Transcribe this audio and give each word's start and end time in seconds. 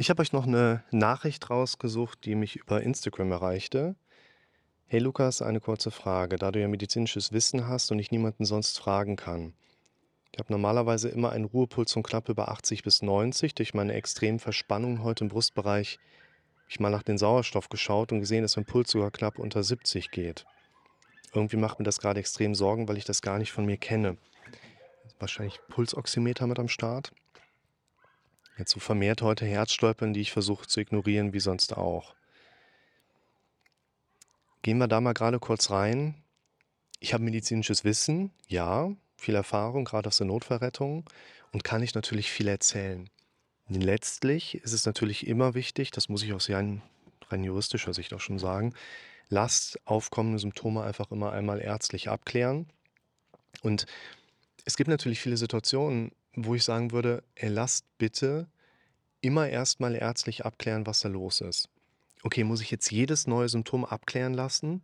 Ich 0.00 0.08
habe 0.08 0.22
euch 0.22 0.32
noch 0.32 0.46
eine 0.46 0.82
Nachricht 0.92 1.50
rausgesucht, 1.50 2.24
die 2.24 2.34
mich 2.34 2.56
über 2.56 2.80
Instagram 2.80 3.32
erreichte. 3.32 3.96
Hey 4.86 4.98
Lukas, 4.98 5.42
eine 5.42 5.60
kurze 5.60 5.90
Frage. 5.90 6.36
Da 6.36 6.50
du 6.50 6.58
ja 6.58 6.68
medizinisches 6.68 7.32
Wissen 7.32 7.68
hast 7.68 7.92
und 7.92 7.98
ich 7.98 8.10
niemanden 8.10 8.46
sonst 8.46 8.78
fragen 8.78 9.16
kann. 9.16 9.52
Ich 10.32 10.38
habe 10.38 10.54
normalerweise 10.54 11.10
immer 11.10 11.32
einen 11.32 11.44
Ruhepuls 11.44 11.92
von 11.92 12.02
knapp 12.02 12.30
über 12.30 12.48
80 12.48 12.82
bis 12.82 13.02
90. 13.02 13.54
Durch 13.54 13.74
meine 13.74 13.92
extremen 13.92 14.38
Verspannungen 14.38 15.02
heute 15.02 15.24
im 15.24 15.28
Brustbereich 15.28 15.98
habe 15.98 16.70
ich 16.70 16.80
mal 16.80 16.88
nach 16.88 17.02
dem 17.02 17.18
Sauerstoff 17.18 17.68
geschaut 17.68 18.10
und 18.10 18.20
gesehen, 18.20 18.40
dass 18.40 18.56
mein 18.56 18.64
Puls 18.64 18.90
sogar 18.92 19.10
knapp 19.10 19.38
unter 19.38 19.62
70 19.62 20.10
geht. 20.10 20.46
Irgendwie 21.34 21.58
macht 21.58 21.78
mir 21.78 21.84
das 21.84 22.00
gerade 22.00 22.20
extrem 22.20 22.54
Sorgen, 22.54 22.88
weil 22.88 22.96
ich 22.96 23.04
das 23.04 23.20
gar 23.20 23.36
nicht 23.36 23.52
von 23.52 23.66
mir 23.66 23.76
kenne. 23.76 24.16
Wahrscheinlich 25.18 25.60
Pulsoximeter 25.68 26.46
mit 26.46 26.58
am 26.58 26.68
Start. 26.68 27.12
Jetzt 28.60 28.72
so 28.72 28.78
vermehrt 28.78 29.22
heute 29.22 29.46
Herzstolpern, 29.46 30.12
die 30.12 30.20
ich 30.20 30.32
versuche 30.32 30.66
zu 30.66 30.80
ignorieren, 30.80 31.32
wie 31.32 31.40
sonst 31.40 31.78
auch. 31.78 32.14
Gehen 34.60 34.76
wir 34.76 34.86
da 34.86 35.00
mal 35.00 35.14
gerade 35.14 35.38
kurz 35.38 35.70
rein. 35.70 36.14
Ich 36.98 37.14
habe 37.14 37.24
medizinisches 37.24 37.84
Wissen, 37.84 38.32
ja, 38.48 38.94
viel 39.16 39.34
Erfahrung, 39.34 39.86
gerade 39.86 40.08
aus 40.08 40.18
der 40.18 40.26
Notfallrettung 40.26 41.08
und 41.52 41.64
kann 41.64 41.82
ich 41.82 41.94
natürlich 41.94 42.30
viel 42.30 42.48
erzählen. 42.48 43.08
Letztlich 43.66 44.56
ist 44.56 44.74
es 44.74 44.84
natürlich 44.84 45.26
immer 45.26 45.54
wichtig, 45.54 45.90
das 45.90 46.10
muss 46.10 46.22
ich 46.22 46.34
aus 46.34 46.50
rein, 46.50 46.82
juristischer 47.30 47.94
Sicht 47.94 48.12
auch 48.12 48.20
schon 48.20 48.38
sagen, 48.38 48.74
lasst 49.30 49.80
aufkommende 49.86 50.38
Symptome 50.38 50.82
einfach 50.82 51.10
immer 51.10 51.32
einmal 51.32 51.62
ärztlich 51.62 52.10
abklären. 52.10 52.66
Und 53.62 53.86
es 54.66 54.76
gibt 54.76 54.88
natürlich 54.90 55.18
viele 55.18 55.38
Situationen, 55.38 56.12
wo 56.34 56.54
ich 56.54 56.64
sagen 56.64 56.92
würde, 56.92 57.22
ey, 57.34 57.48
lasst 57.48 57.86
bitte 57.98 58.48
immer 59.20 59.48
erstmal 59.48 59.94
ärztlich 59.94 60.44
abklären, 60.44 60.86
was 60.86 61.00
da 61.00 61.08
los 61.08 61.40
ist. 61.40 61.68
Okay, 62.22 62.44
muss 62.44 62.60
ich 62.60 62.70
jetzt 62.70 62.90
jedes 62.90 63.26
neue 63.26 63.48
Symptom 63.48 63.84
abklären 63.84 64.34
lassen? 64.34 64.82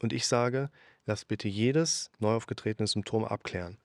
Und 0.00 0.12
ich 0.12 0.26
sage, 0.26 0.70
lasst 1.06 1.28
bitte 1.28 1.48
jedes 1.48 2.10
neu 2.18 2.34
aufgetretene 2.34 2.86
Symptom 2.86 3.24
abklären. 3.24 3.78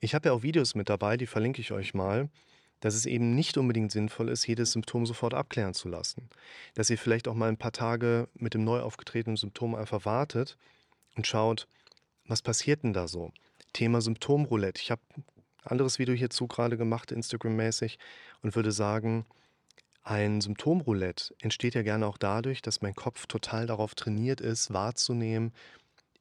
Ich 0.00 0.14
habe 0.14 0.28
ja 0.28 0.32
auch 0.32 0.42
Videos 0.42 0.74
mit 0.74 0.88
dabei, 0.88 1.16
die 1.16 1.26
verlinke 1.26 1.60
ich 1.60 1.72
euch 1.72 1.94
mal, 1.94 2.30
dass 2.80 2.94
es 2.94 3.04
eben 3.04 3.34
nicht 3.34 3.58
unbedingt 3.58 3.92
sinnvoll 3.92 4.30
ist, 4.30 4.46
jedes 4.46 4.72
Symptom 4.72 5.04
sofort 5.04 5.34
abklären 5.34 5.74
zu 5.74 5.88
lassen. 5.88 6.30
Dass 6.74 6.88
ihr 6.88 6.96
vielleicht 6.98 7.28
auch 7.28 7.34
mal 7.34 7.50
ein 7.50 7.58
paar 7.58 7.72
Tage 7.72 8.28
mit 8.34 8.54
dem 8.54 8.64
neu 8.64 8.80
aufgetretenen 8.80 9.36
Symptom 9.36 9.74
einfach 9.74 10.06
wartet 10.06 10.56
und 11.14 11.26
schaut, 11.26 11.68
was 12.26 12.40
passiert 12.40 12.82
denn 12.82 12.94
da 12.94 13.06
so? 13.06 13.32
Thema 13.72 14.00
Symptomroulette. 14.00 14.80
Ich 14.80 14.90
habe 14.90 15.02
ein 15.16 15.24
anderes 15.64 15.98
Video 15.98 16.14
hierzu 16.14 16.46
gerade 16.46 16.76
gemacht, 16.76 17.12
Instagram-mäßig, 17.12 17.98
und 18.42 18.56
würde 18.56 18.72
sagen, 18.72 19.26
ein 20.02 20.40
Symptomroulette 20.40 21.34
entsteht 21.40 21.74
ja 21.74 21.82
gerne 21.82 22.06
auch 22.06 22.16
dadurch, 22.16 22.62
dass 22.62 22.80
mein 22.80 22.94
Kopf 22.94 23.26
total 23.26 23.66
darauf 23.66 23.94
trainiert 23.94 24.40
ist, 24.40 24.72
wahrzunehmen, 24.72 25.52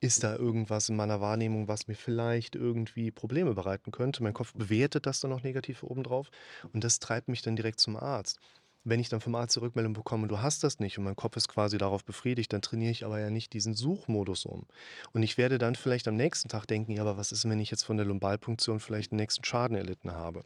ist 0.02 0.24
da 0.24 0.36
irgendwas 0.36 0.90
in 0.90 0.96
meiner 0.96 1.22
Wahrnehmung, 1.22 1.68
was 1.68 1.88
mir 1.88 1.96
vielleicht 1.96 2.56
irgendwie 2.56 3.12
Probleme 3.12 3.54
bereiten 3.54 3.92
könnte. 3.92 4.24
Mein 4.24 4.34
Kopf 4.34 4.54
bewertet 4.54 5.06
das 5.06 5.20
dann 5.20 5.34
auch 5.34 5.44
negativ 5.44 5.84
obendrauf 5.84 6.30
und 6.74 6.84
das 6.84 7.00
treibt 7.00 7.28
mich 7.28 7.42
dann 7.42 7.56
direkt 7.56 7.80
zum 7.80 7.98
Arzt. 7.98 8.40
Wenn 8.86 9.00
ich 9.00 9.10
dann 9.10 9.22
vom 9.22 9.36
Arzt 9.36 9.56
die 9.56 9.60
Rückmeldung 9.60 9.94
bekomme, 9.94 10.28
du 10.28 10.40
hast 10.40 10.64
das 10.64 10.80
nicht 10.80 10.98
und 10.98 11.04
mein 11.04 11.16
Kopf 11.16 11.36
ist 11.36 11.50
quasi 11.50 11.78
darauf 11.78 12.06
befriedigt, 12.06 12.54
dann 12.54 12.62
trainiere 12.62 12.92
ich 12.92 13.06
aber 13.06 13.20
ja 13.20 13.30
nicht 13.30 13.54
diesen 13.54 13.74
Suchmodus 13.74 14.46
um. 14.46 14.66
Und 15.12 15.24
ich 15.24 15.38
werde 15.38 15.58
dann 15.58 15.76
vielleicht 15.76 16.08
am 16.08 16.16
nächsten 16.16 16.48
Tag 16.48 16.66
denken, 16.66 16.94
ja, 16.94 17.02
aber 17.02 17.18
was 17.18 17.32
ist, 17.32 17.48
wenn 17.48 17.60
ich 17.60 17.72
jetzt 17.72 17.84
von 17.84 17.98
der 17.98 18.06
Lumbalpunktion 18.06 18.80
vielleicht 18.80 19.12
den 19.12 19.18
nächsten 19.18 19.44
Schaden 19.44 19.76
erlitten 19.76 20.12
habe? 20.12 20.44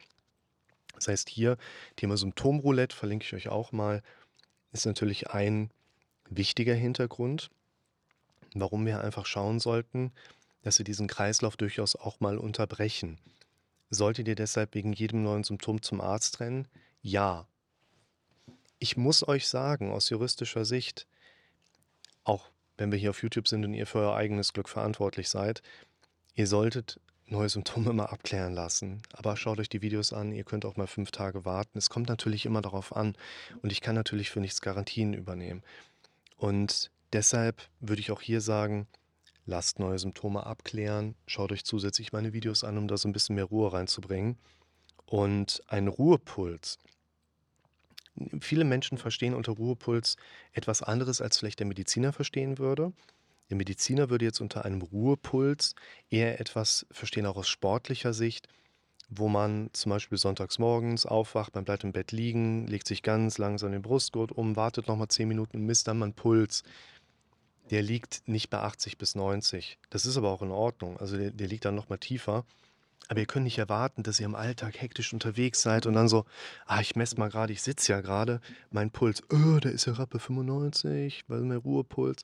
Das 0.96 1.08
heißt, 1.08 1.30
hier 1.30 1.58
Thema 1.96 2.18
Symptomroulette 2.18 2.96
verlinke 2.96 3.26
ich 3.26 3.34
euch 3.34 3.50
auch 3.50 3.72
mal, 3.72 4.02
ist 4.72 4.86
natürlich 4.86 5.30
ein 5.30 5.70
wichtiger 6.30 6.74
Hintergrund, 6.74 7.50
warum 8.56 8.86
wir 8.86 9.02
einfach 9.02 9.26
schauen 9.26 9.60
sollten, 9.60 10.12
dass 10.64 10.78
wir 10.80 10.86
diesen 10.86 11.08
Kreislauf 11.08 11.58
durchaus 11.58 11.96
auch 11.96 12.20
mal 12.20 12.38
unterbrechen. 12.38 13.20
Solltet 13.90 14.28
ihr 14.28 14.36
deshalb 14.36 14.74
wegen 14.74 14.94
jedem 14.94 15.22
neuen 15.22 15.44
Symptom 15.44 15.82
zum 15.82 16.02
Arzt 16.02 16.40
rennen? 16.40 16.68
Ja. 17.02 17.48
Ich 18.84 18.98
muss 18.98 19.26
euch 19.26 19.48
sagen, 19.48 19.94
aus 19.94 20.10
juristischer 20.10 20.66
Sicht, 20.66 21.08
auch 22.26 22.50
wenn 22.76 22.92
wir 22.92 23.00
hier 23.00 23.12
auf 23.12 23.24
YouTube 23.24 23.48
sind 23.48 23.64
und 23.64 23.74
ihr 23.74 23.88
für 23.88 24.00
euer 24.00 24.14
eigenes 24.14 24.52
Glück 24.52 24.68
verantwortlich 24.68 25.30
seid, 25.30 25.62
ihr 26.36 26.48
solltet 26.48 27.00
neue 27.26 27.48
Symptome 27.48 27.94
mal 27.94 28.08
abklären 28.08 28.54
lassen. 28.54 29.02
Aber 29.14 29.38
schaut 29.38 29.62
euch 29.62 29.70
die 29.70 29.82
Videos 29.82 30.12
an, 30.12 30.34
ihr 30.34 30.44
könnt 30.44 30.66
auch 30.66 30.76
mal 30.76 30.88
fünf 30.88 31.12
Tage 31.12 31.46
warten. 31.46 31.78
Es 31.78 31.90
kommt 31.90 32.10
natürlich 32.10 32.46
immer 32.46 32.62
darauf 32.62 32.94
an 32.94 33.16
und 33.62 33.72
ich 33.72 33.80
kann 33.80 33.96
natürlich 33.96 34.30
für 34.30 34.42
nichts 34.42 34.60
Garantien 34.60 35.14
übernehmen. 35.14 35.64
Und 36.36 36.92
deshalb 37.14 37.62
würde 37.80 38.02
ich 38.02 38.12
auch 38.12 38.22
hier 38.22 38.42
sagen, 38.42 38.88
lasst 39.46 39.80
neue 39.80 39.98
Symptome 39.98 40.46
abklären, 40.46 41.16
schaut 41.26 41.54
euch 41.54 41.64
zusätzlich 41.64 42.12
meine 42.12 42.34
Videos 42.34 42.66
an, 42.66 42.78
um 42.78 42.90
da 42.90 42.98
so 42.98 43.08
ein 43.08 43.14
bisschen 43.14 43.36
mehr 43.36 43.46
Ruhe 43.46 43.72
reinzubringen. 43.72 44.38
Und 45.06 45.64
ein 45.68 45.88
Ruhepuls. 45.88 46.80
Viele 48.40 48.64
Menschen 48.64 48.98
verstehen 48.98 49.34
unter 49.34 49.54
Ruhepuls 49.54 50.18
etwas 50.52 50.84
anderes, 50.84 51.22
als 51.22 51.38
vielleicht 51.38 51.60
der 51.60 51.68
Mediziner 51.68 52.14
verstehen 52.14 52.58
würde. 52.58 52.94
Der 53.50 53.58
Mediziner 53.58 54.10
würde 54.10 54.26
jetzt 54.26 54.40
unter 54.42 54.66
einem 54.66 54.82
Ruhepuls 54.82 55.76
eher 56.10 56.40
etwas 56.40 56.86
verstehen, 56.92 57.26
auch 57.26 57.36
aus 57.38 57.48
sportlicher 57.48 58.14
Sicht, 58.14 58.48
wo 59.10 59.28
man 59.28 59.70
zum 59.74 59.92
Beispiel 59.92 60.18
sonntags 60.18 60.60
morgens 60.60 61.06
aufwacht, 61.06 61.56
man 61.56 61.66
bleibt 61.66 61.84
im 61.84 61.92
Bett 61.92 62.12
liegen, 62.12 62.68
legt 62.68 62.88
sich 62.88 63.04
ganz 63.04 63.38
langsam 63.38 63.72
den 63.72 63.82
Brustgurt 63.82 64.32
um, 64.32 64.56
wartet 64.56 64.88
nochmal 64.88 65.08
10 65.08 65.28
Minuten 65.28 65.58
und 65.58 65.66
misst 65.66 65.88
dann 65.88 66.00
mal 66.00 66.06
einen 66.06 66.14
Puls. 66.14 66.64
Der 67.70 67.82
liegt 67.82 68.28
nicht 68.28 68.50
bei 68.50 68.60
80 68.60 68.98
bis 68.98 69.16
90. 69.16 69.78
Das 69.90 70.06
ist 70.06 70.18
aber 70.18 70.32
auch 70.32 70.42
in 70.42 70.52
Ordnung. 70.52 70.98
Also 70.98 71.18
der, 71.18 71.32
der 71.32 71.48
liegt 71.48 71.66
dann 71.66 71.76
nochmal 71.76 71.98
tiefer. 71.98 72.46
Aber 73.10 73.20
ihr 73.20 73.26
könnt 73.26 73.44
nicht 73.44 73.58
erwarten, 73.58 74.04
dass 74.04 74.20
ihr 74.20 74.26
im 74.26 74.36
Alltag 74.36 74.82
hektisch 74.82 75.14
unterwegs 75.14 75.62
seid 75.62 75.86
und 75.86 75.94
dann 75.94 76.08
so, 76.08 76.26
ah, 76.66 76.82
ich 76.82 76.96
messe 76.96 77.20
mal 77.20 77.30
gerade, 77.30 77.54
ich 77.54 77.62
sitze 77.62 77.92
ja 77.92 78.02
gerade, 78.02 78.40
mein 78.72 78.92
Puls, 78.92 79.22
oh, 79.32 79.60
der 79.60 79.72
ist 79.72 79.86
ja 79.86 79.94
bei 80.06 80.20
95, 80.20 81.26
weil 81.28 81.42
mein 81.42 81.58
Ruhepuls. 81.58 82.24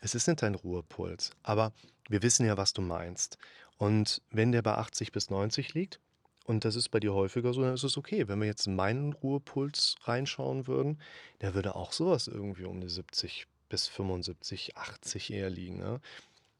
Es 0.00 0.14
ist 0.14 0.26
nicht 0.26 0.42
dein 0.42 0.54
Ruhepuls, 0.54 1.30
aber 1.42 1.72
wir 2.08 2.22
wissen 2.22 2.46
ja, 2.46 2.56
was 2.56 2.72
du 2.72 2.82
meinst. 2.82 3.38
Und 3.78 4.22
wenn 4.30 4.52
der 4.52 4.62
bei 4.62 4.74
80 4.74 5.12
bis 5.12 5.30
90 5.30 5.74
liegt, 5.74 6.00
und 6.44 6.64
das 6.64 6.76
ist 6.76 6.88
bei 6.88 6.98
dir 6.98 7.12
häufiger 7.12 7.52
so, 7.52 7.60
dann 7.60 7.74
ist 7.74 7.84
es 7.84 7.98
okay. 7.98 8.26
Wenn 8.26 8.40
wir 8.40 8.46
jetzt 8.46 8.66
in 8.66 8.74
meinen 8.74 9.12
Ruhepuls 9.12 9.96
reinschauen 10.04 10.66
würden, 10.66 10.98
der 11.42 11.54
würde 11.54 11.76
auch 11.76 11.92
sowas 11.92 12.26
irgendwie 12.26 12.64
um 12.64 12.80
die 12.80 12.88
70 12.88 13.46
bis 13.68 13.86
75, 13.86 14.76
80 14.76 15.30
eher 15.30 15.50
liegen. 15.50 15.76
Ne? 15.76 16.00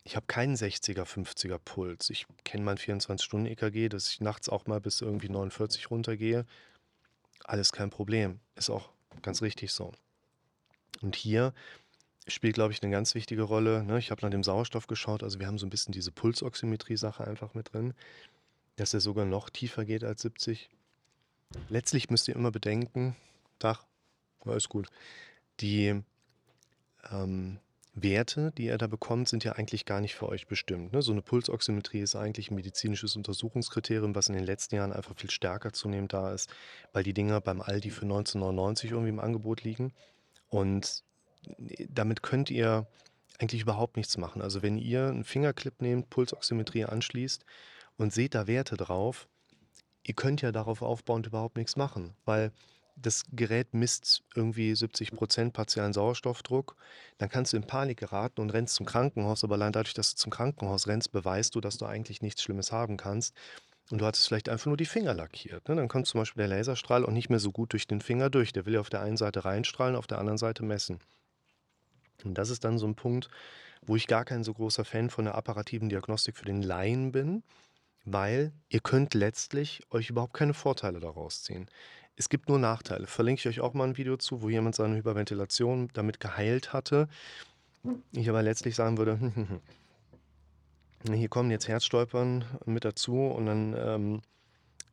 Ich 0.09 0.17
habe 0.17 0.25
keinen 0.25 0.57
60er, 0.57 1.05
50er 1.05 1.59
Puls. 1.59 2.09
Ich 2.09 2.27
kenne 2.43 2.65
mein 2.65 2.79
24-Stunden-EKG, 2.79 3.91
dass 3.91 4.09
ich 4.09 4.23
nachts 4.23 4.49
auch 4.49 4.67
mal 4.67 4.81
bis 4.81 5.03
irgendwie 5.03 5.29
49 5.29 5.91
runtergehe. 5.91 6.47
Alles 7.45 7.73
kein 7.73 7.91
Problem. 7.91 8.41
Ist 8.55 8.71
auch 8.71 8.89
ganz 9.21 9.43
richtig 9.43 9.71
so. 9.71 9.93
Und 11.03 11.15
hier 11.15 11.53
spielt, 12.27 12.55
glaube 12.55 12.73
ich, 12.73 12.83
eine 12.83 12.91
ganz 12.91 13.15
wichtige 13.15 13.43
Rolle. 13.43 13.85
Ne? 13.85 13.99
Ich 13.99 14.11
habe 14.11 14.23
nach 14.23 14.31
dem 14.31 14.43
Sauerstoff 14.43 14.87
geschaut, 14.87 15.23
also 15.23 15.41
wir 15.41 15.47
haben 15.47 15.59
so 15.59 15.67
ein 15.67 15.71
bisschen 15.71 15.93
diese 15.93 16.11
Pulsoximetrie-Sache 16.11 17.27
einfach 17.27 17.53
mit 17.53 17.75
drin, 17.75 17.93
dass 18.77 18.95
er 18.95 19.01
sogar 19.01 19.27
noch 19.27 19.51
tiefer 19.51 19.85
geht 19.85 20.05
als 20.05 20.23
70. 20.23 20.71
Letztlich 21.69 22.09
müsst 22.09 22.29
ihr 22.29 22.35
immer 22.35 22.51
bedenken, 22.51 23.15
ja, 23.63 23.79
ist 24.57 24.71
gut, 24.71 24.89
die 25.61 26.03
ähm, 27.11 27.59
Werte, 28.03 28.53
die 28.57 28.67
ihr 28.67 28.79
da 28.79 28.87
bekommt, 28.87 29.29
sind 29.29 29.45
ja 29.45 29.53
eigentlich 29.53 29.85
gar 29.85 30.01
nicht 30.01 30.15
für 30.15 30.29
euch 30.29 30.47
bestimmt. 30.47 30.93
Ne? 30.93 31.03
So 31.03 31.13
eine 31.13 31.23
Pulsoximetrie 31.23 32.01
ist 32.01 32.17
eigentlich 32.17 32.51
ein 32.51 32.55
medizinisches 32.55 33.17
Untersuchungskriterium, 33.17 34.15
was 34.15 34.29
in 34.29 34.35
den 34.35 34.45
letzten 34.45 34.77
Jahren 34.77 34.93
einfach 34.93 35.17
viel 35.17 35.31
stärker 35.31 35.73
zunehmend 35.73 36.13
da 36.13 36.33
ist, 36.33 36.51
weil 36.93 37.03
die 37.03 37.15
Dinger 37.15 37.41
beim 37.41 37.61
Aldi 37.61 37.91
für 37.91 38.03
1999 38.03 38.91
irgendwie 38.91 39.11
im 39.11 39.21
Angebot 39.21 39.63
liegen. 39.63 39.93
Und 40.49 41.05
damit 41.89 42.23
könnt 42.23 42.51
ihr 42.51 42.87
eigentlich 43.39 43.63
überhaupt 43.63 43.97
nichts 43.97 44.17
machen. 44.17 44.43
Also 44.43 44.63
wenn 44.63 44.79
ihr 44.79 45.07
einen 45.07 45.25
Fingerclip 45.25 45.81
nehmt, 45.81 46.11
Pulsoximetrie 46.11 46.85
anschließt 46.85 47.45
und 47.97 48.13
seht 48.13 48.35
da 48.35 48.47
Werte 48.47 48.77
drauf, 48.77 49.29
ihr 50.03 50.15
könnt 50.15 50.43
ja 50.43 50.53
darauf 50.53 50.83
aufbauend 50.83 51.27
überhaupt 51.27 51.57
nichts 51.57 51.77
machen, 51.77 52.15
weil 52.25 52.53
das 53.01 53.25
Gerät 53.33 53.75
misst 53.75 54.23
irgendwie 54.35 54.75
70 54.75 55.13
Prozent 55.13 55.53
partiellen 55.53 55.93
Sauerstoffdruck, 55.93 56.77
dann 57.19 57.29
kannst 57.29 57.53
du 57.53 57.57
in 57.57 57.67
Panik 57.67 57.99
geraten 57.99 58.41
und 58.41 58.51
rennst 58.51 58.75
zum 58.75 58.87
Krankenhaus, 58.87 59.45
aber 59.45 59.55
allein 59.55 59.73
dadurch, 59.73 59.95
dass 59.95 60.11
du 60.11 60.17
zum 60.17 60.31
Krankenhaus 60.31 60.87
rennst, 60.87 61.13
beweist 61.13 61.55
du, 61.55 61.61
dass 61.61 61.79
du 61.79 61.87
eigentlich 61.87 62.23
nichts 62.23 62.43
Schlimmes 62.43 62.73
haben 62.73 62.97
kannst. 62.97 63.35
Und 63.91 64.03
du 64.03 64.07
hattest 64.07 64.29
vielleicht 64.29 64.51
einfach 64.51 64.67
nur 64.67 64.77
die 64.77 64.85
Finger 64.85 65.15
lackiert. 65.15 65.67
Ne? 65.69 65.77
Dann 65.77 65.89
kommt 65.89 66.07
zum 66.07 66.21
Beispiel 66.21 66.47
der 66.47 66.57
Laserstrahl 66.57 67.07
auch 67.07 67.11
nicht 67.11 67.31
mehr 67.31 67.39
so 67.39 67.51
gut 67.51 67.73
durch 67.73 67.87
den 67.87 68.03
Finger 68.03 68.29
durch. 68.29 68.53
Der 68.53 68.67
will 68.67 68.75
ja 68.75 68.81
auf 68.81 68.91
der 68.91 69.01
einen 69.01 69.17
Seite 69.17 69.47
reinstrahlen, 69.47 69.97
auf 69.97 70.07
der 70.07 70.19
anderen 70.19 70.37
Seite 70.37 70.63
messen. 70.63 70.99
Und 72.25 72.37
das 72.37 72.51
ist 72.51 72.65
dann 72.65 72.79
so 72.79 72.87
ein 72.87 72.97
Punkt, 72.97 73.31
wo 73.83 73.97
ich 73.97 74.07
gar 74.07 74.25
kein 74.25 74.45
so 74.45 74.53
großer 74.53 74.85
Fan 74.85 75.09
von 75.09 75.25
der 75.25 75.37
apparativen 75.37 75.89
Diagnostik 75.89 76.37
für 76.37 76.45
den 76.45 76.63
Laien 76.63 77.13
bin, 77.13 77.43
weil 78.05 78.53
ihr 78.69 78.81
könnt 78.81 79.15
letztlich 79.15 79.83
euch 79.91 80.11
überhaupt 80.11 80.35
keine 80.35 80.55
Vorteile 80.55 81.01
daraus 81.01 81.43
ziehen. 81.43 81.71
Es 82.19 82.29
gibt 82.29 82.49
nur 82.49 82.59
Nachteile. 82.59 83.07
Verlinke 83.07 83.39
ich 83.39 83.49
euch 83.49 83.61
auch 83.61 83.75
mal 83.75 83.85
ein 83.85 83.97
Video 83.97 84.17
zu, 84.17 84.43
wo 84.43 84.49
jemand 84.49 84.75
seine 84.75 84.97
Hyperventilation 84.97 85.89
damit 85.93 86.19
geheilt 86.19 86.73
hatte. 86.73 87.09
Ich 88.11 88.29
aber 88.29 88.43
letztlich 88.43 88.75
sagen 88.75 88.99
würde, 88.99 89.61
hier 91.15 91.29
kommen 91.29 91.53
jetzt 91.53 91.69
Herzstolpern 91.69 92.45
mit 92.67 92.85
dazu 92.85 93.27
und 93.29 93.47
dann 93.47 93.75
ähm, 93.79 94.23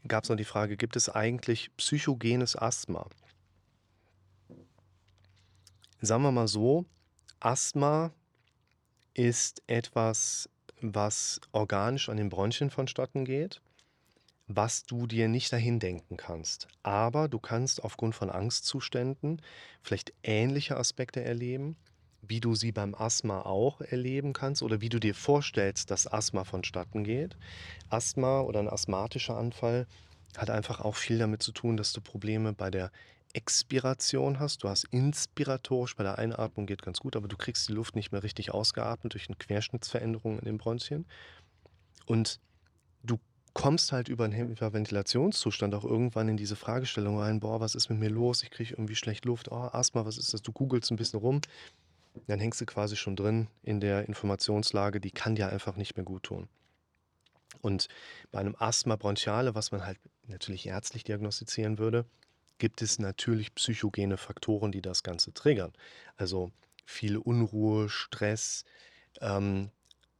gab 0.07 0.23
es 0.23 0.29
noch 0.29 0.37
die 0.37 0.43
Frage, 0.43 0.77
gibt 0.77 0.95
es 0.95 1.09
eigentlich 1.09 1.75
psychogenes 1.77 2.55
Asthma? 2.55 3.07
Sagen 6.01 6.21
wir 6.21 6.31
mal 6.31 6.47
so, 6.47 6.85
Asthma 7.39 8.11
ist 9.15 9.63
etwas, 9.65 10.47
was 10.79 11.41
organisch 11.53 12.09
an 12.09 12.17
den 12.17 12.29
Bronchien 12.29 12.69
vonstatten 12.69 13.25
geht, 13.25 13.61
was 14.47 14.85
du 14.85 15.07
dir 15.07 15.27
nicht 15.27 15.51
dahin 15.51 15.79
denken 15.79 16.17
kannst. 16.17 16.67
Aber 16.83 17.27
du 17.27 17.39
kannst 17.39 17.83
aufgrund 17.83 18.15
von 18.15 18.29
Angstzuständen 18.29 19.41
vielleicht 19.81 20.13
ähnliche 20.23 20.77
Aspekte 20.77 21.23
erleben, 21.23 21.77
wie 22.21 22.39
du 22.39 22.55
sie 22.55 22.71
beim 22.71 22.95
Asthma 22.95 23.41
auch 23.41 23.81
erleben 23.81 24.33
kannst 24.33 24.61
oder 24.63 24.81
wie 24.81 24.89
du 24.89 24.99
dir 24.99 25.15
vorstellst, 25.15 25.91
dass 25.91 26.11
Asthma 26.11 26.43
vonstatten 26.43 27.03
geht. 27.03 27.37
Asthma 27.89 28.41
oder 28.41 28.59
ein 28.59 28.69
asthmatischer 28.69 29.37
Anfall 29.37 29.87
hat 30.37 30.49
einfach 30.49 30.81
auch 30.81 30.95
viel 30.95 31.17
damit 31.17 31.41
zu 31.41 31.51
tun, 31.51 31.77
dass 31.77 31.93
du 31.93 32.01
Probleme 32.01 32.53
bei 32.53 32.69
der 32.69 32.91
Expiration 33.33 34.39
hast. 34.39 34.63
Du 34.63 34.69
hast 34.69 34.85
inspiratorisch 34.85 35.95
bei 35.95 36.03
der 36.03 36.17
Einatmung 36.17 36.65
geht 36.65 36.81
ganz 36.81 36.99
gut, 36.99 37.15
aber 37.15 37.27
du 37.27 37.35
kriegst 37.35 37.67
die 37.67 37.73
Luft 37.73 37.95
nicht 37.95 38.11
mehr 38.11 38.23
richtig 38.23 38.51
ausgeatmet 38.51 39.13
durch 39.13 39.27
eine 39.27 39.35
Querschnittsveränderung 39.35 40.39
in 40.39 40.45
den 40.45 40.57
Bronchien. 40.57 41.05
Und 42.05 42.39
kommst 43.55 43.93
halt 43.93 44.09
über 44.09 44.25
einen 44.25 44.35
Hyperventilationszustand 44.35 45.73
auch 45.73 45.85
irgendwann 45.85 46.27
in 46.27 46.37
diese 46.37 46.57
Fragestellung 46.57 47.17
rein, 47.17 47.39
boah, 47.39 47.61
was 47.61 47.73
ist 47.73 47.89
mit 47.89 47.97
mir 47.97 48.09
los? 48.09 48.43
Ich 48.43 48.51
kriege 48.51 48.73
irgendwie 48.73 48.95
schlecht 48.95 49.25
Luft. 49.25 49.49
Oh, 49.49 49.69
Asthma, 49.71 50.05
was 50.05 50.17
ist 50.17 50.33
das? 50.33 50.41
Du 50.41 50.51
googelst 50.51 50.91
ein 50.91 50.97
bisschen 50.97 51.19
rum. 51.19 51.41
Dann 52.27 52.39
hängst 52.39 52.59
du 52.61 52.65
quasi 52.65 52.97
schon 52.97 53.15
drin 53.15 53.47
in 53.63 53.79
der 53.79 54.07
Informationslage, 54.07 54.99
die 54.99 55.11
kann 55.11 55.35
dir 55.35 55.49
einfach 55.49 55.77
nicht 55.77 55.95
mehr 55.95 56.03
gut 56.03 56.23
tun. 56.23 56.49
Und 57.61 57.87
bei 58.31 58.39
einem 58.39 58.55
Asthma 58.59 58.97
bronchiale, 58.97 59.55
was 59.55 59.71
man 59.71 59.85
halt 59.85 59.99
natürlich 60.27 60.67
ärztlich 60.67 61.05
diagnostizieren 61.05 61.79
würde, 61.79 62.05
gibt 62.57 62.81
es 62.81 62.99
natürlich 62.99 63.55
psychogene 63.55 64.17
Faktoren, 64.17 64.73
die 64.73 64.81
das 64.81 65.01
Ganze 65.01 65.33
triggern. 65.33 65.71
Also 66.17 66.51
viel 66.85 67.17
Unruhe, 67.17 67.87
Stress, 67.87 68.65
ähm, 69.21 69.71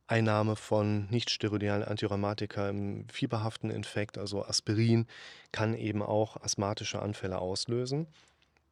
Einnahme 0.07 0.55
von 0.55 1.07
nicht-steroidalen 1.09 1.83
Antirheumatika 1.83 2.69
im 2.69 3.07
fieberhaften 3.09 3.69
Infekt, 3.71 4.17
also 4.17 4.45
Aspirin, 4.45 5.07
kann 5.51 5.73
eben 5.73 6.03
auch 6.03 6.37
asthmatische 6.37 7.01
Anfälle 7.01 7.39
auslösen. 7.39 8.07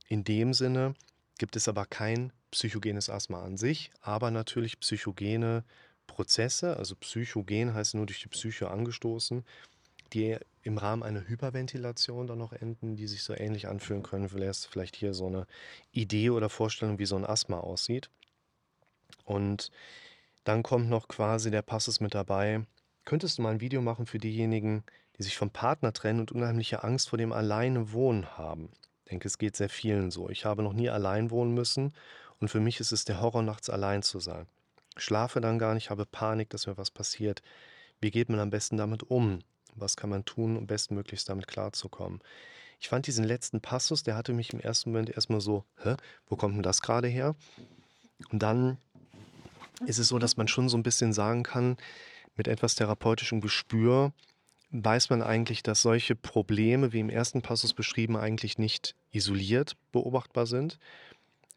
In 0.07 0.23
dem 0.23 0.53
Sinne 0.53 0.93
gibt 1.39 1.55
es 1.55 1.67
aber 1.67 1.85
kein 1.85 2.31
psychogenes 2.51 3.09
Asthma 3.09 3.41
an 3.43 3.57
sich, 3.57 3.89
aber 4.01 4.29
natürlich 4.29 4.79
psychogene 4.79 5.63
Prozesse, 6.05 6.77
also 6.77 6.95
psychogen 6.95 7.73
heißt 7.73 7.95
nur 7.95 8.05
durch 8.05 8.21
die 8.21 8.29
Psyche 8.29 8.69
angestoßen, 8.69 9.43
die 10.13 10.37
im 10.61 10.77
Rahmen 10.77 11.01
einer 11.01 11.27
Hyperventilation 11.27 12.27
dann 12.27 12.37
noch 12.37 12.53
enden, 12.53 12.95
die 12.95 13.07
sich 13.07 13.23
so 13.23 13.33
ähnlich 13.33 13.67
anfühlen 13.67 14.03
können. 14.03 14.29
Vielleicht, 14.29 14.65
vielleicht 14.65 14.95
hier 14.95 15.13
so 15.13 15.27
eine 15.27 15.47
Idee 15.91 16.29
oder 16.29 16.49
Vorstellung, 16.49 16.99
wie 16.99 17.05
so 17.05 17.15
ein 17.15 17.25
Asthma 17.25 17.59
aussieht. 17.59 18.09
Und 19.25 19.71
dann 20.43 20.63
kommt 20.63 20.89
noch 20.89 21.07
quasi 21.07 21.51
der 21.51 21.61
Passus 21.61 21.99
mit 21.99 22.13
dabei. 22.13 22.65
Könntest 23.05 23.37
du 23.37 23.41
mal 23.41 23.51
ein 23.51 23.61
Video 23.61 23.81
machen 23.81 24.05
für 24.05 24.17
diejenigen, 24.17 24.83
die 25.17 25.23
sich 25.23 25.37
vom 25.37 25.49
Partner 25.49 25.93
trennen 25.93 26.19
und 26.19 26.31
unheimliche 26.31 26.83
Angst 26.83 27.09
vor 27.09 27.17
dem 27.17 27.31
Alleinewohnen 27.31 28.37
haben? 28.37 28.69
Ich 29.05 29.09
denke, 29.09 29.27
es 29.27 29.37
geht 29.37 29.55
sehr 29.55 29.69
vielen 29.69 30.11
so. 30.11 30.29
Ich 30.29 30.45
habe 30.45 30.63
noch 30.63 30.73
nie 30.73 30.89
allein 30.89 31.31
wohnen 31.31 31.53
müssen 31.53 31.93
und 32.39 32.49
für 32.49 32.59
mich 32.59 32.79
ist 32.79 32.91
es 32.91 33.05
der 33.05 33.21
Horror, 33.21 33.43
nachts 33.43 33.69
allein 33.69 34.03
zu 34.03 34.19
sein. 34.19 34.47
Ich 34.97 35.03
schlafe 35.03 35.41
dann 35.41 35.59
gar 35.59 35.73
nicht, 35.73 35.89
habe 35.89 36.05
Panik, 36.05 36.49
dass 36.49 36.67
mir 36.67 36.77
was 36.77 36.91
passiert. 36.91 37.41
Wie 37.99 38.11
geht 38.11 38.29
man 38.29 38.39
am 38.39 38.49
besten 38.49 38.77
damit 38.77 39.03
um? 39.03 39.39
Was 39.75 39.95
kann 39.95 40.09
man 40.09 40.25
tun, 40.25 40.57
um 40.57 40.67
bestmöglichst 40.67 41.27
damit 41.29 41.47
klarzukommen? 41.47 42.21
Ich 42.79 42.89
fand 42.89 43.07
diesen 43.07 43.23
letzten 43.23 43.61
Passus, 43.61 44.03
der 44.03 44.15
hatte 44.15 44.33
mich 44.33 44.51
im 44.51 44.59
ersten 44.59 44.91
Moment 44.91 45.09
erstmal 45.09 45.41
so, 45.41 45.63
hä, 45.81 45.95
wo 46.27 46.35
kommt 46.35 46.55
denn 46.55 46.63
das 46.63 46.81
gerade 46.81 47.07
her? 47.07 47.35
Und 48.29 48.43
dann 48.43 48.77
ist 49.85 49.99
es 49.99 50.07
so, 50.07 50.19
dass 50.19 50.37
man 50.37 50.47
schon 50.47 50.69
so 50.69 50.77
ein 50.77 50.83
bisschen 50.83 51.13
sagen 51.13 51.43
kann, 51.43 51.77
mit 52.35 52.47
etwas 52.47 52.75
therapeutischem 52.75 53.41
Gespür 53.41 54.13
weiß 54.71 55.11
man 55.11 55.21
eigentlich, 55.21 55.61
dass 55.61 55.83
solche 55.83 56.15
Probleme, 56.15 56.93
wie 56.93 56.99
im 56.99 57.09
ersten 57.09 57.43
Passus 57.43 57.73
beschrieben, 57.73 58.17
eigentlich 58.17 58.57
nicht 58.57 58.95
isoliert 59.11 59.77
beobachtbar 59.91 60.47
sind, 60.47 60.79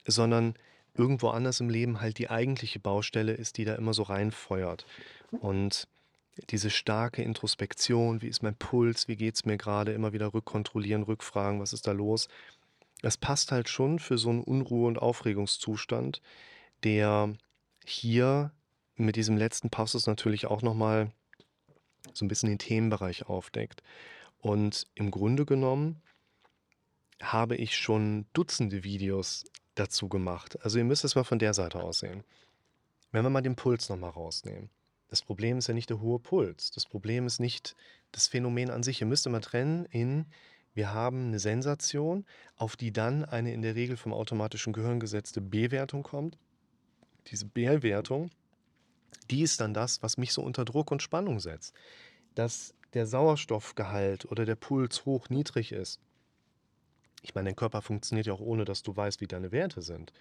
sondern 0.06 0.54
irgendwo 0.94 1.28
anders 1.28 1.60
im 1.60 1.70
Leben 1.70 2.00
halt 2.00 2.18
die 2.18 2.28
eigentliche 2.28 2.78
Baustelle 2.78 3.32
ist, 3.32 3.56
die 3.56 3.64
da 3.64 3.74
immer 3.74 3.94
so 3.94 4.02
reinfeuert. 4.02 4.86
Und 5.30 5.88
diese 6.50 6.68
starke 6.68 7.22
Introspektion, 7.22 8.20
wie 8.20 8.28
ist 8.28 8.42
mein 8.42 8.54
Puls, 8.54 9.08
wie 9.08 9.16
geht 9.16 9.36
es 9.36 9.44
mir 9.46 9.56
gerade, 9.56 9.92
immer 9.92 10.12
wieder 10.12 10.34
rückkontrollieren, 10.34 11.02
rückfragen, 11.02 11.60
was 11.60 11.72
ist 11.72 11.86
da 11.86 11.92
los. 11.92 12.28
Das 13.00 13.16
passt 13.16 13.52
halt 13.52 13.68
schon 13.68 13.98
für 13.98 14.18
so 14.18 14.30
einen 14.30 14.42
Unruhe- 14.42 14.88
und 14.88 14.98
Aufregungszustand, 14.98 16.20
der 16.84 17.34
hier 17.90 18.52
mit 18.96 19.16
diesem 19.16 19.36
letzten 19.36 19.70
Passus 19.70 20.06
natürlich 20.06 20.46
auch 20.46 20.62
nochmal 20.62 21.12
so 22.12 22.24
ein 22.24 22.28
bisschen 22.28 22.48
den 22.48 22.58
Themenbereich 22.58 23.26
aufdeckt. 23.26 23.82
Und 24.38 24.86
im 24.94 25.10
Grunde 25.10 25.44
genommen 25.44 26.02
habe 27.20 27.56
ich 27.56 27.76
schon 27.76 28.26
Dutzende 28.32 28.84
Videos 28.84 29.44
dazu 29.74 30.08
gemacht. 30.08 30.58
Also 30.62 30.78
ihr 30.78 30.84
müsst 30.84 31.04
es 31.04 31.14
mal 31.14 31.24
von 31.24 31.38
der 31.38 31.54
Seite 31.54 31.82
aus 31.82 32.00
sehen. 32.00 32.24
Wenn 33.12 33.24
wir 33.24 33.30
mal 33.30 33.42
den 33.42 33.56
Puls 33.56 33.88
nochmal 33.88 34.10
rausnehmen. 34.10 34.70
Das 35.08 35.22
Problem 35.22 35.58
ist 35.58 35.68
ja 35.68 35.74
nicht 35.74 35.90
der 35.90 36.00
hohe 36.00 36.18
Puls. 36.18 36.70
Das 36.72 36.84
Problem 36.84 37.26
ist 37.26 37.38
nicht 37.38 37.76
das 38.12 38.26
Phänomen 38.26 38.70
an 38.70 38.82
sich. 38.82 39.00
Ihr 39.00 39.06
müsst 39.06 39.26
immer 39.26 39.40
trennen 39.40 39.86
in, 39.86 40.26
wir 40.74 40.92
haben 40.92 41.28
eine 41.28 41.38
Sensation, 41.38 42.26
auf 42.56 42.76
die 42.76 42.92
dann 42.92 43.24
eine 43.24 43.52
in 43.54 43.62
der 43.62 43.74
Regel 43.74 43.96
vom 43.96 44.12
automatischen 44.12 44.72
Gehirn 44.72 45.00
gesetzte 45.00 45.40
Bewertung 45.40 46.02
kommt. 46.02 46.36
Diese 47.30 47.46
Bewertung, 47.46 48.30
die 49.30 49.42
ist 49.42 49.60
dann 49.60 49.74
das, 49.74 50.02
was 50.02 50.16
mich 50.16 50.32
so 50.32 50.42
unter 50.42 50.64
Druck 50.64 50.90
und 50.90 51.02
Spannung 51.02 51.40
setzt. 51.40 51.74
Dass 52.34 52.74
der 52.94 53.06
Sauerstoffgehalt 53.06 54.24
oder 54.26 54.44
der 54.44 54.56
Puls 54.56 55.04
hoch, 55.04 55.28
niedrig 55.28 55.72
ist. 55.72 56.00
Ich 57.22 57.34
meine, 57.34 57.48
dein 57.48 57.56
Körper 57.56 57.82
funktioniert 57.82 58.26
ja 58.26 58.32
auch 58.32 58.40
ohne, 58.40 58.64
dass 58.64 58.82
du 58.82 58.96
weißt, 58.96 59.20
wie 59.20 59.26
deine 59.26 59.50
Werte 59.50 59.82
sind. 59.82 60.12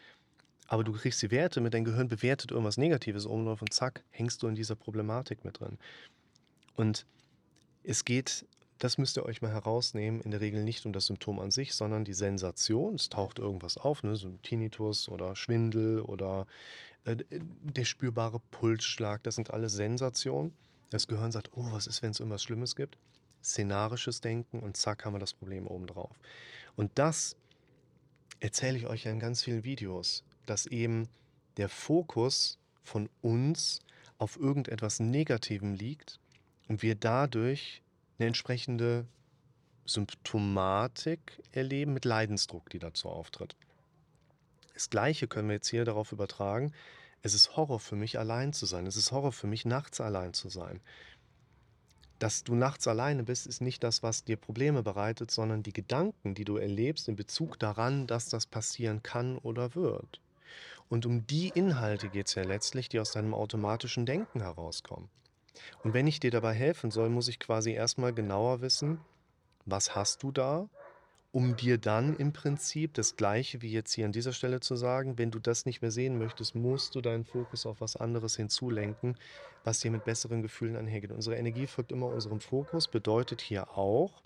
Aber 0.67 0.83
du 0.83 0.93
kriegst 0.93 1.21
die 1.21 1.29
Werte 1.29 1.61
mit, 1.61 1.73
dein 1.73 1.85
Gehirn 1.85 2.07
bewertet 2.07 2.51
irgendwas 2.51 2.77
Negatives 2.77 3.27
oben 3.27 3.47
und 3.47 3.73
zack, 3.73 4.03
hängst 4.09 4.41
du 4.41 4.47
in 4.47 4.55
dieser 4.55 4.75
Problematik 4.75 5.45
mit 5.45 5.59
drin. 5.59 5.77
Und 6.75 7.05
es 7.83 8.03
geht, 8.03 8.45
das 8.79 8.97
müsst 8.97 9.17
ihr 9.17 9.25
euch 9.25 9.41
mal 9.41 9.51
herausnehmen, 9.51 10.21
in 10.21 10.31
der 10.31 10.41
Regel 10.41 10.63
nicht 10.63 10.85
um 10.85 10.93
das 10.93 11.07
Symptom 11.07 11.39
an 11.39 11.51
sich, 11.51 11.73
sondern 11.73 12.03
die 12.03 12.13
Sensation. 12.13 12.95
Es 12.95 13.09
taucht 13.09 13.39
irgendwas 13.39 13.77
auf, 13.77 14.03
ne? 14.03 14.15
so 14.15 14.27
ein 14.27 14.41
Tinnitus 14.41 15.07
oder 15.09 15.35
Schwindel 15.35 16.01
oder 16.01 16.45
äh, 17.05 17.17
der 17.29 17.85
spürbare 17.85 18.41
Pulsschlag. 18.51 19.23
Das 19.23 19.35
sind 19.35 19.51
alles 19.51 19.73
Sensationen. 19.73 20.53
Das 20.89 21.07
Gehirn 21.07 21.31
sagt, 21.31 21.51
oh, 21.55 21.71
was 21.71 21.87
ist, 21.87 22.01
wenn 22.01 22.11
es 22.11 22.19
irgendwas 22.19 22.43
Schlimmes 22.43 22.75
gibt? 22.75 22.97
Szenarisches 23.43 24.21
Denken 24.21 24.59
und 24.59 24.75
zack 24.75 25.05
haben 25.05 25.13
wir 25.13 25.19
das 25.19 25.33
Problem 25.33 25.67
oben 25.67 25.87
drauf. 25.87 26.11
Und 26.75 26.91
das 26.95 27.35
erzähle 28.39 28.77
ich 28.77 28.87
euch 28.87 29.05
ja 29.05 29.11
in 29.11 29.19
ganz 29.19 29.43
vielen 29.43 29.63
Videos 29.63 30.23
dass 30.45 30.65
eben 30.65 31.07
der 31.57 31.69
Fokus 31.69 32.57
von 32.83 33.09
uns 33.21 33.79
auf 34.17 34.37
irgendetwas 34.37 34.99
Negativem 34.99 35.73
liegt 35.73 36.19
und 36.67 36.81
wir 36.81 36.95
dadurch 36.95 37.81
eine 38.17 38.27
entsprechende 38.27 39.05
Symptomatik 39.85 41.43
erleben 41.51 41.93
mit 41.93 42.05
Leidensdruck, 42.05 42.69
die 42.69 42.79
dazu 42.79 43.09
auftritt. 43.09 43.55
Das 44.73 44.89
Gleiche 44.89 45.27
können 45.27 45.47
wir 45.47 45.55
jetzt 45.55 45.69
hier 45.69 45.85
darauf 45.85 46.11
übertragen. 46.11 46.73
Es 47.21 47.33
ist 47.33 47.55
Horror 47.55 47.79
für 47.79 47.95
mich, 47.95 48.19
allein 48.19 48.53
zu 48.53 48.65
sein. 48.65 48.85
Es 48.85 48.97
ist 48.97 49.11
Horror 49.11 49.31
für 49.31 49.47
mich, 49.47 49.65
nachts 49.65 50.01
allein 50.01 50.33
zu 50.33 50.49
sein. 50.49 50.81
Dass 52.19 52.43
du 52.43 52.55
nachts 52.55 52.87
alleine 52.87 53.23
bist, 53.23 53.45
ist 53.45 53.61
nicht 53.61 53.83
das, 53.83 54.01
was 54.01 54.23
dir 54.23 54.37
Probleme 54.37 54.83
bereitet, 54.83 55.31
sondern 55.31 55.63
die 55.63 55.73
Gedanken, 55.73 56.33
die 56.33 56.45
du 56.45 56.57
erlebst 56.57 57.07
in 57.09 57.15
Bezug 57.15 57.59
daran, 57.59 58.07
dass 58.07 58.29
das 58.29 58.45
passieren 58.45 59.03
kann 59.03 59.37
oder 59.37 59.75
wird. 59.75 60.21
Und 60.87 61.05
um 61.05 61.25
die 61.27 61.49
Inhalte 61.49 62.09
geht 62.09 62.27
es 62.27 62.35
ja 62.35 62.43
letztlich, 62.43 62.89
die 62.89 62.99
aus 62.99 63.11
deinem 63.11 63.33
automatischen 63.33 64.05
Denken 64.05 64.41
herauskommen. 64.41 65.09
Und 65.83 65.93
wenn 65.93 66.07
ich 66.07 66.19
dir 66.19 66.31
dabei 66.31 66.53
helfen 66.53 66.91
soll, 66.91 67.09
muss 67.09 67.27
ich 67.27 67.39
quasi 67.39 67.71
erstmal 67.71 68.13
genauer 68.13 68.61
wissen, 68.61 68.99
was 69.65 69.95
hast 69.95 70.23
du 70.23 70.31
da, 70.31 70.69
um 71.31 71.57
dir 71.57 71.77
dann 71.77 72.15
im 72.15 72.31
Prinzip 72.31 72.93
das 72.93 73.17
gleiche 73.17 73.61
wie 73.61 73.71
jetzt 73.71 73.93
hier 73.93 74.05
an 74.05 74.13
dieser 74.13 74.31
Stelle 74.31 74.61
zu 74.61 74.75
sagen, 74.77 75.17
wenn 75.17 75.31
du 75.31 75.39
das 75.39 75.65
nicht 75.65 75.81
mehr 75.81 75.91
sehen 75.91 76.17
möchtest, 76.17 76.55
musst 76.55 76.95
du 76.95 77.01
deinen 77.01 77.25
Fokus 77.25 77.65
auf 77.65 77.81
was 77.81 77.97
anderes 77.97 78.37
hinzulenken, 78.37 79.17
was 79.65 79.81
dir 79.81 79.91
mit 79.91 80.05
besseren 80.05 80.41
Gefühlen 80.41 80.77
einhergeht. 80.77 81.11
Unsere 81.11 81.35
Energie 81.35 81.67
folgt 81.67 81.91
immer 81.91 82.07
unserem 82.07 82.39
Fokus, 82.39 82.87
bedeutet 82.87 83.41
hier 83.41 83.77
auch, 83.77 84.23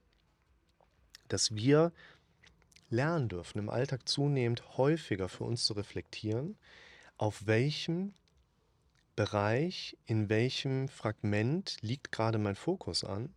dass 1.29 1.55
wir 1.55 1.91
lernen 2.91 3.29
dürfen, 3.29 3.59
im 3.59 3.69
Alltag 3.69 4.07
zunehmend 4.07 4.77
häufiger 4.77 5.29
für 5.29 5.45
uns 5.45 5.65
zu 5.65 5.73
reflektieren, 5.73 6.57
auf 7.17 7.47
welchem 7.47 8.13
Bereich, 9.19 9.97
in 10.05 10.29
welchem 10.29 10.87
Fragment 10.87 11.75
liegt 11.81 12.13
gerade 12.13 12.37
mein 12.37 12.55
Fokus 12.55 13.03
an 13.03 13.33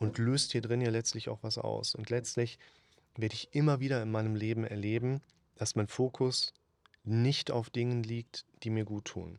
und 0.00 0.18
löst 0.18 0.50
hier 0.50 0.62
drin 0.62 0.80
ja 0.80 0.90
letztlich 0.90 1.28
auch 1.28 1.38
was 1.42 1.58
aus. 1.58 1.94
Und 1.94 2.10
letztlich 2.10 2.58
werde 3.14 3.36
ich 3.36 3.54
immer 3.54 3.78
wieder 3.78 4.02
in 4.02 4.10
meinem 4.10 4.34
Leben 4.34 4.64
erleben, 4.64 5.20
dass 5.54 5.76
mein 5.76 5.86
Fokus 5.86 6.52
nicht 7.04 7.52
auf 7.52 7.70
Dingen 7.70 8.02
liegt, 8.02 8.44
die 8.64 8.70
mir 8.70 8.84
gut 8.84 9.04
tun. 9.04 9.38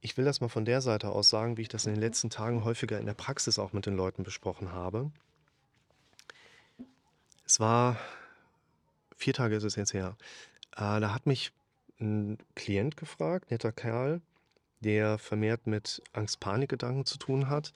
Ich 0.00 0.16
will 0.16 0.24
das 0.24 0.40
mal 0.40 0.48
von 0.48 0.64
der 0.64 0.80
Seite 0.80 1.08
aus 1.08 1.28
sagen, 1.28 1.56
wie 1.56 1.62
ich 1.62 1.68
das 1.68 1.86
in 1.86 1.94
den 1.94 2.00
letzten 2.00 2.30
Tagen 2.30 2.62
häufiger 2.62 3.00
in 3.00 3.06
der 3.06 3.14
Praxis 3.14 3.58
auch 3.58 3.72
mit 3.72 3.84
den 3.84 3.96
Leuten 3.96 4.22
besprochen 4.22 4.70
habe. 4.70 5.10
Es 7.44 7.58
war, 7.58 7.98
vier 9.16 9.34
Tage 9.34 9.56
ist 9.56 9.64
es 9.64 9.74
jetzt 9.74 9.92
her, 9.92 10.16
äh, 10.76 11.00
da 11.00 11.12
hat 11.12 11.26
mich 11.26 11.50
ein 11.98 12.38
Klient 12.54 12.96
gefragt, 12.96 13.50
netter 13.50 13.72
Kerl, 13.72 14.20
der 14.80 15.18
vermehrt 15.18 15.66
mit 15.66 16.02
Angst-Panik-Gedanken 16.12 17.04
zu 17.04 17.18
tun 17.18 17.48
hat. 17.48 17.72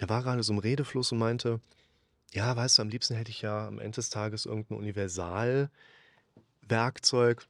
Der 0.00 0.08
war 0.08 0.22
gerade 0.22 0.42
so 0.42 0.52
im 0.52 0.58
Redefluss 0.58 1.12
und 1.12 1.18
meinte, 1.18 1.60
ja, 2.32 2.54
weißt 2.54 2.78
du, 2.78 2.82
am 2.82 2.88
liebsten 2.88 3.14
hätte 3.14 3.30
ich 3.30 3.42
ja 3.42 3.66
am 3.66 3.78
Ende 3.78 3.96
des 3.96 4.10
Tages 4.10 4.46
irgendein 4.46 4.78
Universalwerkzeug, 4.78 7.46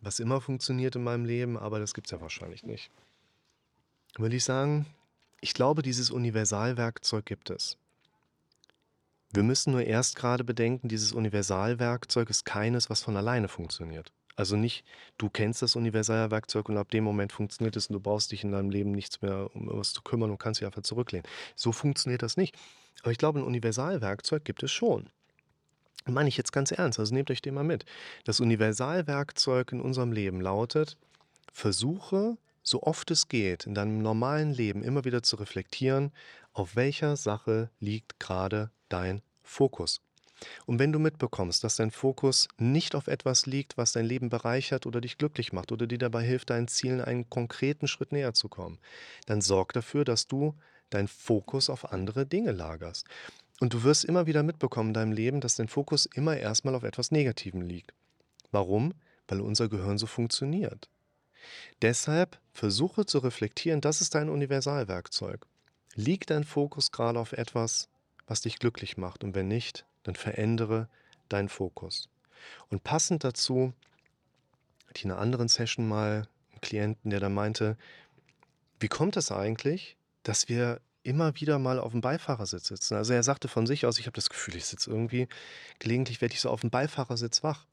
was 0.00 0.20
immer 0.20 0.40
funktioniert 0.40 0.96
in 0.96 1.04
meinem 1.04 1.24
Leben, 1.24 1.56
aber 1.56 1.78
das 1.78 1.94
gibt 1.94 2.06
es 2.06 2.10
ja 2.12 2.20
wahrscheinlich 2.20 2.64
nicht. 2.64 2.90
Würde 4.16 4.36
ich 4.36 4.44
sagen, 4.44 4.86
ich 5.40 5.54
glaube, 5.54 5.82
dieses 5.82 6.10
Universalwerkzeug 6.10 7.24
gibt 7.24 7.50
es. 7.50 7.76
Wir 9.32 9.42
müssen 9.42 9.72
nur 9.72 9.84
erst 9.84 10.16
gerade 10.16 10.42
bedenken, 10.42 10.88
dieses 10.88 11.12
Universalwerkzeug 11.12 12.30
ist 12.30 12.44
keines, 12.44 12.88
was 12.88 13.02
von 13.02 13.16
alleine 13.16 13.48
funktioniert. 13.48 14.12
Also 14.38 14.54
nicht, 14.54 14.84
du 15.18 15.28
kennst 15.28 15.62
das 15.62 15.74
Universalwerkzeug 15.74 16.68
und 16.68 16.76
ab 16.76 16.92
dem 16.92 17.02
Moment 17.02 17.32
funktioniert 17.32 17.74
es 17.74 17.88
und 17.88 17.94
du 17.94 18.00
brauchst 18.00 18.30
dich 18.30 18.44
in 18.44 18.52
deinem 18.52 18.70
Leben 18.70 18.92
nichts 18.92 19.20
mehr 19.20 19.50
um 19.52 19.68
was 19.72 19.92
zu 19.92 20.00
kümmern 20.00 20.30
und 20.30 20.38
kannst 20.38 20.60
dich 20.60 20.66
einfach 20.66 20.82
zurücklehnen. 20.82 21.26
So 21.56 21.72
funktioniert 21.72 22.22
das 22.22 22.36
nicht. 22.36 22.56
Aber 23.02 23.10
ich 23.10 23.18
glaube, 23.18 23.40
ein 23.40 23.44
Universalwerkzeug 23.44 24.44
gibt 24.44 24.62
es 24.62 24.70
schon. 24.70 25.10
Das 26.04 26.14
meine 26.14 26.28
ich 26.28 26.36
jetzt 26.36 26.52
ganz 26.52 26.70
ernst, 26.70 27.00
also 27.00 27.12
nehmt 27.12 27.32
euch 27.32 27.42
den 27.42 27.54
mal 27.54 27.64
mit. 27.64 27.84
Das 28.22 28.38
Universalwerkzeug 28.38 29.72
in 29.72 29.80
unserem 29.80 30.12
Leben 30.12 30.40
lautet, 30.40 30.96
versuche 31.52 32.38
so 32.62 32.84
oft 32.84 33.10
es 33.10 33.26
geht, 33.26 33.66
in 33.66 33.74
deinem 33.74 34.02
normalen 34.02 34.52
Leben 34.52 34.84
immer 34.84 35.04
wieder 35.04 35.24
zu 35.24 35.34
reflektieren, 35.34 36.12
auf 36.52 36.76
welcher 36.76 37.16
Sache 37.16 37.70
liegt 37.80 38.20
gerade 38.20 38.70
dein 38.88 39.20
Fokus. 39.42 40.00
Und 40.66 40.78
wenn 40.78 40.92
du 40.92 40.98
mitbekommst, 40.98 41.64
dass 41.64 41.76
dein 41.76 41.90
Fokus 41.90 42.48
nicht 42.58 42.94
auf 42.94 43.06
etwas 43.06 43.46
liegt, 43.46 43.76
was 43.76 43.92
dein 43.92 44.06
Leben 44.06 44.28
bereichert 44.28 44.86
oder 44.86 45.00
dich 45.00 45.18
glücklich 45.18 45.52
macht 45.52 45.72
oder 45.72 45.86
dir 45.86 45.98
dabei 45.98 46.22
hilft, 46.24 46.50
deinen 46.50 46.68
Zielen 46.68 47.00
einen 47.00 47.28
konkreten 47.28 47.88
Schritt 47.88 48.12
näher 48.12 48.34
zu 48.34 48.48
kommen, 48.48 48.78
dann 49.26 49.40
sorg 49.40 49.72
dafür, 49.72 50.04
dass 50.04 50.26
du 50.26 50.54
deinen 50.90 51.08
Fokus 51.08 51.70
auf 51.70 51.92
andere 51.92 52.26
Dinge 52.26 52.52
lagerst. 52.52 53.06
Und 53.60 53.74
du 53.74 53.82
wirst 53.82 54.04
immer 54.04 54.26
wieder 54.26 54.42
mitbekommen 54.42 54.90
in 54.90 54.94
deinem 54.94 55.12
Leben, 55.12 55.40
dass 55.40 55.56
dein 55.56 55.68
Fokus 55.68 56.06
immer 56.06 56.36
erstmal 56.36 56.74
auf 56.74 56.84
etwas 56.84 57.10
Negativem 57.10 57.62
liegt. 57.62 57.92
Warum? 58.52 58.94
Weil 59.26 59.40
unser 59.40 59.68
Gehirn 59.68 59.98
so 59.98 60.06
funktioniert. 60.06 60.88
Deshalb 61.82 62.40
versuche 62.52 63.06
zu 63.06 63.18
reflektieren, 63.18 63.80
das 63.80 64.00
ist 64.00 64.14
dein 64.14 64.28
Universalwerkzeug. 64.28 65.46
Liegt 65.94 66.30
dein 66.30 66.44
Fokus 66.44 66.92
gerade 66.92 67.18
auf 67.18 67.32
etwas, 67.32 67.88
was 68.26 68.42
dich 68.42 68.58
glücklich 68.58 68.96
macht? 68.96 69.24
Und 69.24 69.34
wenn 69.34 69.48
nicht, 69.48 69.84
dann 70.02 70.14
verändere 70.14 70.88
deinen 71.28 71.48
Fokus. 71.48 72.08
Und 72.68 72.84
passend 72.84 73.24
dazu 73.24 73.72
hatte 74.86 74.98
ich 74.98 75.04
in 75.04 75.10
einer 75.10 75.20
anderen 75.20 75.48
Session 75.48 75.86
mal 75.86 76.28
einen 76.52 76.60
Klienten, 76.60 77.10
der 77.10 77.20
da 77.20 77.28
meinte, 77.28 77.76
wie 78.80 78.88
kommt 78.88 79.16
es 79.16 79.30
eigentlich, 79.32 79.96
dass 80.22 80.48
wir 80.48 80.80
immer 81.02 81.34
wieder 81.36 81.58
mal 81.58 81.78
auf 81.78 81.92
dem 81.92 82.00
Beifahrersitz 82.00 82.68
sitzen? 82.68 82.94
Also 82.94 83.12
er 83.12 83.22
sagte 83.22 83.48
von 83.48 83.66
sich 83.66 83.86
aus, 83.86 83.98
ich 83.98 84.06
habe 84.06 84.14
das 84.14 84.30
Gefühl, 84.30 84.56
ich 84.56 84.66
sitze 84.66 84.90
irgendwie, 84.90 85.28
gelegentlich 85.78 86.20
werde 86.20 86.34
ich 86.34 86.40
so 86.40 86.50
auf 86.50 86.60
dem 86.60 86.70
Beifahrersitz 86.70 87.42
wach. 87.42 87.66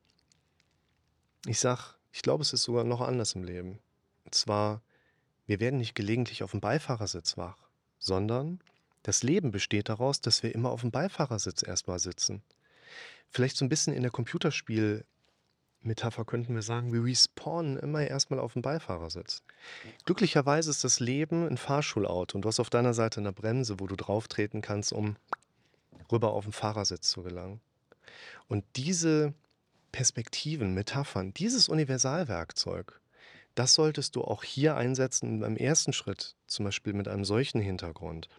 Ich 1.46 1.60
sage, 1.60 1.82
ich 2.12 2.22
glaube, 2.22 2.42
es 2.42 2.54
ist 2.54 2.64
sogar 2.64 2.84
noch 2.84 3.02
anders 3.02 3.34
im 3.34 3.44
Leben. 3.44 3.80
Und 4.24 4.34
zwar, 4.34 4.82
wir 5.46 5.60
werden 5.60 5.78
nicht 5.78 5.96
gelegentlich 5.96 6.44
auf 6.44 6.52
dem 6.52 6.62
Beifahrersitz 6.62 7.38
wach, 7.38 7.58
sondern 8.00 8.60
das 9.06 9.22
Leben 9.22 9.52
besteht 9.52 9.90
daraus, 9.90 10.20
dass 10.20 10.42
wir 10.42 10.56
immer 10.56 10.72
auf 10.72 10.82
dem 10.82 10.90
Beifahrersitz 10.90 11.62
erstmal 11.62 12.00
sitzen. 12.00 12.42
Vielleicht 13.30 13.56
so 13.56 13.64
ein 13.64 13.70
bisschen 13.70 13.94
in 13.94 14.02
der 14.02 14.10
Computerspiel-Metapher 14.10 16.26
könnten 16.26 16.56
wir 16.56 16.64
sagen, 16.64 16.92
wir 16.92 17.04
respawnen 17.04 17.78
immer 17.78 18.08
erstmal 18.08 18.40
auf 18.40 18.54
dem 18.54 18.64
Beifahrersitz. 18.64 19.44
Glücklicherweise 20.06 20.72
ist 20.72 20.84
das 20.84 21.00
Leben 21.00 21.48
ein 21.48 21.58
Fahrschulauto 21.58 22.36
und 22.36 22.42
du 22.42 22.48
hast 22.48 22.60
auf 22.60 22.72
deiner 22.72 22.96
Seite 22.96 23.20
eine 23.20 23.32
Bremse, 23.32 23.80
wo 23.80 23.86
du 23.86 23.96
drauf 23.96 24.28
treten 24.28 24.64
kannst, 24.64 24.92
um 24.92 25.18
rüber 26.12 26.34
auf 26.34 26.46
den 26.46 26.54
Fahrersitz 26.54 27.12
zu 27.12 27.22
gelangen. 27.22 27.62
Und 28.48 28.66
diese 28.76 29.36
Perspektiven, 29.92 30.74
Metaphern, 30.74 31.32
dieses 31.36 31.70
Universalwerkzeug, 31.70 33.00
das 33.54 33.76
solltest 33.76 34.16
du 34.16 34.24
auch 34.24 34.44
hier 34.44 34.76
einsetzen 34.76 35.42
beim 35.42 35.58
ersten 35.58 35.94
Schritt, 35.94 36.36
zum 36.48 36.66
Beispiel 36.66 36.94
mit 36.94 37.08
einem 37.08 37.24
solchen 37.24 37.62
Hintergrund 37.62 38.30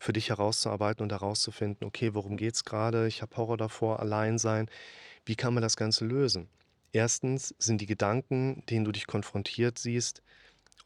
für 0.00 0.14
dich 0.14 0.30
herauszuarbeiten 0.30 1.02
und 1.02 1.12
herauszufinden, 1.12 1.86
okay, 1.86 2.14
worum 2.14 2.38
geht 2.38 2.54
es 2.54 2.64
gerade? 2.64 3.06
Ich 3.06 3.20
habe 3.20 3.36
Horror 3.36 3.58
davor, 3.58 4.00
allein 4.00 4.38
sein. 4.38 4.68
Wie 5.26 5.36
kann 5.36 5.52
man 5.52 5.62
das 5.62 5.76
Ganze 5.76 6.06
lösen? 6.06 6.48
Erstens 6.90 7.54
sind 7.58 7.82
die 7.82 7.86
Gedanken, 7.86 8.64
denen 8.70 8.86
du 8.86 8.92
dich 8.92 9.06
konfrontiert 9.06 9.78
siehst 9.78 10.22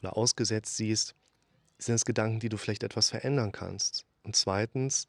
oder 0.01 0.17
ausgesetzt 0.17 0.75
siehst, 0.75 1.15
sind 1.77 1.95
es 1.95 2.05
Gedanken, 2.05 2.41
die 2.41 2.49
du 2.49 2.57
vielleicht 2.57 2.83
etwas 2.83 3.09
verändern 3.09 3.53
kannst. 3.53 4.05
Und 4.23 4.35
zweitens, 4.35 5.07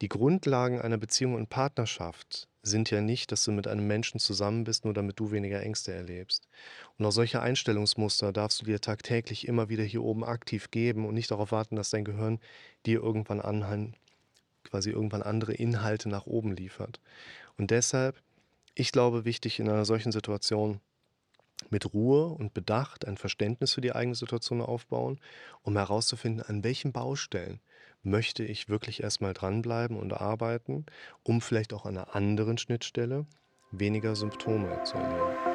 die 0.00 0.08
Grundlagen 0.08 0.80
einer 0.80 0.98
Beziehung 0.98 1.34
und 1.34 1.50
Partnerschaft 1.50 2.48
sind 2.62 2.90
ja 2.90 3.00
nicht, 3.00 3.32
dass 3.32 3.44
du 3.44 3.52
mit 3.52 3.66
einem 3.66 3.86
Menschen 3.86 4.20
zusammen 4.20 4.64
bist, 4.64 4.84
nur 4.84 4.94
damit 4.94 5.18
du 5.18 5.30
weniger 5.30 5.62
Ängste 5.62 5.92
erlebst. 5.92 6.48
Und 6.98 7.06
auch 7.06 7.12
solche 7.12 7.40
Einstellungsmuster 7.40 8.32
darfst 8.32 8.60
du 8.60 8.66
dir 8.66 8.80
tagtäglich 8.80 9.48
immer 9.48 9.68
wieder 9.68 9.84
hier 9.84 10.02
oben 10.02 10.24
aktiv 10.24 10.70
geben 10.70 11.06
und 11.06 11.14
nicht 11.14 11.30
darauf 11.30 11.52
warten, 11.52 11.76
dass 11.76 11.90
dein 11.90 12.04
Gehirn 12.04 12.38
dir 12.86 13.02
irgendwann 13.02 13.40
anhand, 13.40 13.96
quasi 14.64 14.90
irgendwann 14.90 15.22
andere 15.22 15.54
Inhalte 15.54 16.08
nach 16.08 16.26
oben 16.26 16.52
liefert. 16.52 17.00
Und 17.56 17.70
deshalb, 17.70 18.22
ich 18.74 18.92
glaube, 18.92 19.24
wichtig 19.24 19.58
in 19.58 19.68
einer 19.68 19.84
solchen 19.84 20.12
Situation 20.12 20.80
mit 21.68 21.92
Ruhe 21.92 22.26
und 22.26 22.54
Bedacht 22.54 23.06
ein 23.06 23.18
Verständnis 23.18 23.74
für 23.74 23.82
die 23.82 23.94
eigene 23.94 24.14
Situation 24.14 24.62
aufbauen, 24.62 25.20
um 25.62 25.76
herauszufinden, 25.76 26.42
an 26.42 26.64
welchen 26.64 26.92
Baustellen 26.92 27.60
möchte 28.02 28.44
ich 28.44 28.68
wirklich 28.68 29.02
erstmal 29.02 29.34
dranbleiben 29.34 29.98
und 29.98 30.12
arbeiten, 30.12 30.86
um 31.22 31.40
vielleicht 31.40 31.72
auch 31.72 31.86
an 31.86 31.96
einer 31.96 32.14
anderen 32.14 32.58
Schnittstelle 32.58 33.26
weniger 33.72 34.16
Symptome 34.16 34.82
zu 34.84 34.96
erleben. 34.96 35.49